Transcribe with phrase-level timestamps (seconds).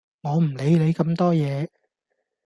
[0.21, 1.69] 我唔理你咁多嘢